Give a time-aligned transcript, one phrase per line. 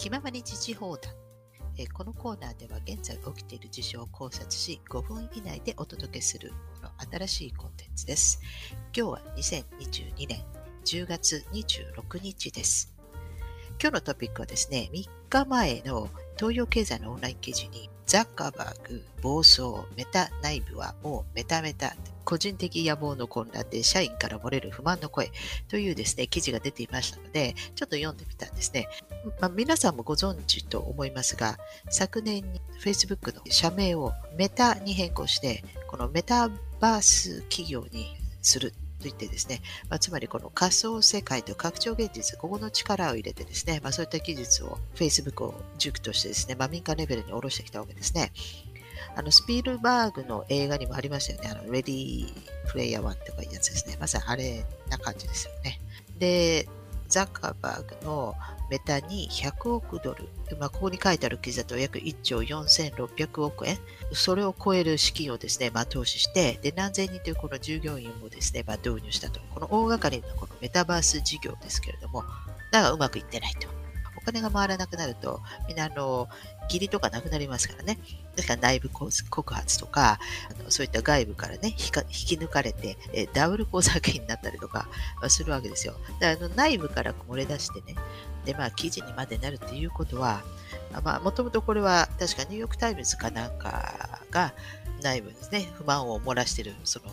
[0.00, 1.12] 気ままに時事報談。
[1.76, 8.40] えこのコーナーでは現在起きている事象を考察し、5分以内でお届けするこの新しいコンテンツです。
[8.96, 10.42] 今日は2022年
[10.86, 12.94] 10月26日です。
[13.78, 16.08] 今日のトピックはですね、3日前の
[16.38, 19.60] 東洋経済のオンライン記事にザッカーバーグ、暴走、
[19.98, 21.94] メタ内部はもうメタメタ、
[22.30, 25.32] 個人的野望の混乱で社員から漏れる不満の声
[25.66, 28.86] というですね、記事が出ていましたので、ちょっと読んでみたんですね。
[29.40, 48.30] まあ、皆さんもご存知と思いますが、昨年に Facebook の社名をメタに変更して、このメタバース企業にするといってですね、まあ、つまりこの仮想世界と拡張現実、ここの力を入れてですね、まあ、そういった技術を Facebook を軸としてですね、まあ、民間レベルに下ろしてきたわけですね。
[49.16, 51.60] あの、スピルバーグの映画にもありましたよね。
[51.60, 52.32] あの、レディー
[52.70, 53.96] プレイヤー1とかいうやつですね。
[54.00, 55.80] まさにあれな感じですよね。
[56.18, 56.68] で、
[57.08, 58.34] ザッカーバーグの
[58.70, 60.28] メタに100億ドル、
[60.60, 63.76] まあ、ここに書いてある記事だと約1兆4600億円、
[64.12, 69.40] それを超える資金をですね、まあ、投資して、で、何千人というこの従業員もですね、まあ、導入したと。
[69.52, 72.22] この大掛かりなこのメタバース事業ですけれども、
[72.70, 73.68] だがうまくいってないと。
[74.16, 76.28] お金が回らなくなると、みんなあの、
[76.64, 77.98] 義理とかなくなりますからね。
[78.36, 80.18] ですから内部告発とか、
[80.58, 84.88] あのそういった外部からね、引き抜かれて、えダブル工作員になったりとか、
[85.28, 85.94] するわけですよ。
[86.18, 87.96] であの内部から漏れ出してね、
[88.44, 90.42] で、まあ、記事にまでなるっていうことは、
[91.22, 94.54] もともとこれは、確かニューヨークタイムズかなんかが
[95.02, 97.10] 内部ですね、不満を漏らしてる、その、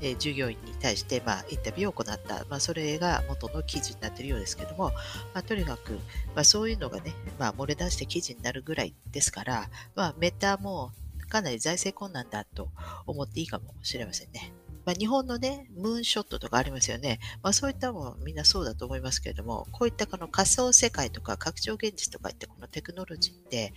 [0.00, 4.90] えー、従業員に対して、まあ、インタビューを行った、まあ、それが元の記事になっているようですけども、
[5.32, 5.92] まあ、とにかく、
[6.34, 10.92] まあ、そういうのがね、まあ、漏れ出して記事になるぐらいですから、まあ、メタも
[11.28, 12.68] かなり財政困難だと
[13.06, 14.52] 思っていいかもしれませんね。
[14.84, 17.18] まあ、日本のね、ムーンショットとかありますよね。
[17.42, 23.72] まあ、そういったものみんなそうだと思いますけれども、こういったこの仮想世界とか拡張現実とかってこのテクノロジーって、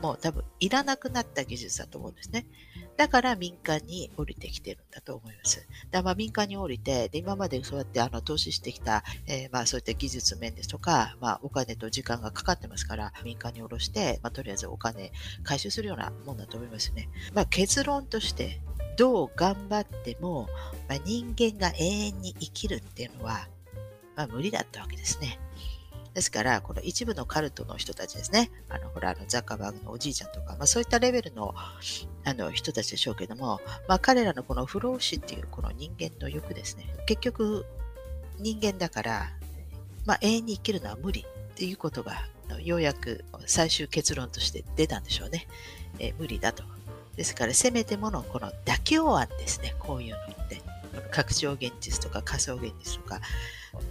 [0.00, 2.46] もう多分いらなくなった技術だと思うんですね。
[2.96, 5.66] だから民間に降りてきてるんだと思います。
[5.90, 15.12] だまあ民間に降りて、で今までそうやってあの投資してきた、えー、まあそういった技術面ですとか、まあお金と時間がかかってますから、民間に下ろして、まあとりあえずお金
[15.42, 17.08] 回収するようなもんだと思いますね。
[17.34, 18.60] まあ結論として、
[18.96, 20.48] どう頑張っても、
[20.88, 23.48] まあ、人間が永遠に生きるっていうのは、
[24.16, 25.40] まあ、無理だったわけですね。
[26.14, 28.50] ですから、この一部のカルトの人たちですね。
[28.68, 31.54] あの、ほら、あの、ザッカーバーグのおじいちゃんとか、まあそういったレベルの、
[32.24, 36.86] あの、人たちでしょうけども、まあ彼らのこの不老死っていうこの人間の欲ですね。
[37.06, 37.66] 結局、
[38.38, 39.32] 人間だから、
[40.06, 42.28] まあ永遠に生きるのは無理っていうことが、
[42.62, 45.48] ようやく最終結論として出たんでしょうね。
[45.98, 46.62] えー、無理だと。
[47.16, 49.74] ですから、せめてものこの妥協案ですね。
[49.80, 50.62] こういうのって。
[51.10, 53.20] 拡張現実とか仮想現実とか、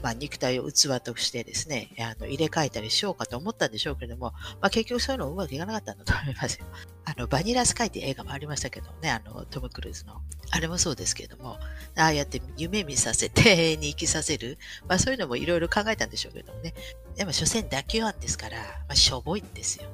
[0.02, 6.66] まあ、肉体を器としてですね、あの入れ替えたりしようかと思ったんでしょうけれども、まあ、結局そういうのうまくいかなかったんだと思いますよ。
[7.06, 10.22] あの、バニラスカイって映画もありましたけどね、あの、トム・クルーズの。
[10.52, 11.58] あれもそうですけれども、
[11.96, 14.58] ああやって夢見させて、永 遠に生きさせる。
[14.88, 16.74] まあそういうのもいろいろ考えたんでしょうけれどもね。
[17.16, 19.90] でも、所詮妥協案ですから、まあ、しょぼいんですよ。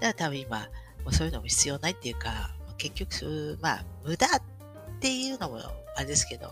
[0.00, 0.58] から多分今、
[1.04, 4.26] もうそういうのも必要ないっていうか、結局、まあ、無駄
[4.98, 5.60] っていうのも
[5.94, 6.50] あれですけど、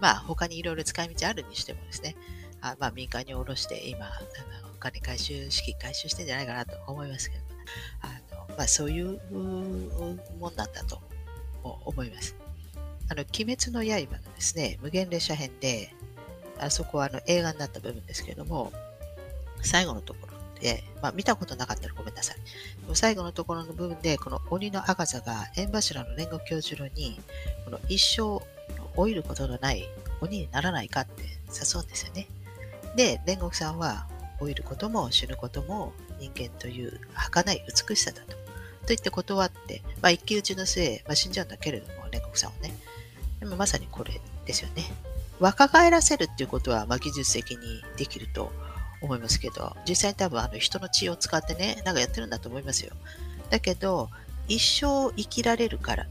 [0.00, 2.14] まあ、他にいろいろ使い道あるにしてもですね、
[2.60, 4.06] あまあ、民間に下ろして今、
[4.72, 7.42] お金回収、資金回収してんじゃないかなと思いますけど、
[8.02, 11.00] あのまあ、そういうもんなんだと
[11.62, 12.36] 思います。
[13.10, 15.92] あの、鬼滅の刃のですね、無限列車編で、
[16.60, 18.72] あそこはあの映画になった部分ですけども、
[19.62, 22.36] 最後のところで、まあ、見たことなかったらごめんなさい。
[22.94, 27.20] 最後のところの部分で、この鬼の赤座が縁柱の煉獄教授に、
[27.64, 28.44] この一生
[28.96, 29.88] 老いることのない
[30.20, 32.26] 鬼にならないかって誘うんですよね。
[32.96, 34.06] で、煉獄さんは、
[34.40, 38.32] 老いることも死ぬことも人間という儚い美しさだと。
[38.32, 42.74] と言って断って、まあ、一騎打ちの末、まあ、死んじゃうんだけれども、煉獄さんはね。
[43.40, 44.84] でもまさにこれですよね。
[45.38, 48.50] 若返らせるっていうことは、まあ、技術的にできると
[49.00, 52.92] 思いますけど、実際に多分あの人の血を使ってね、なんかやってるんだと思いますよ。
[53.50, 54.10] だけど、
[54.48, 56.10] 一生生きられるからと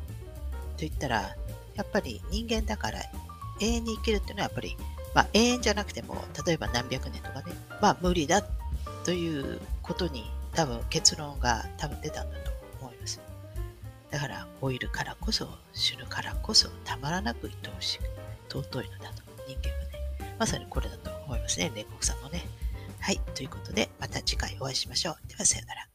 [0.79, 1.35] 言ったら、
[1.75, 2.99] やっぱり人間だから
[3.59, 4.77] 永遠に生きるっていうのはやっぱり、
[5.13, 8.43] まあ永遠じゃなくても、例えば何百年とかね、まあ無理だ
[9.03, 12.51] ということに多分結論が多分出たんだと
[12.81, 13.19] 思います。
[14.11, 18.03] だから老いるからこそ死ぬからこそたまらなく愛おしく
[18.49, 22.45] 尊いのだと人間はねまさにこれだと思いますね煉獄さんのね
[23.07, 23.21] はい。
[23.35, 25.29] ということで、また次回お会いしましょう。
[25.29, 25.86] では、さようなら。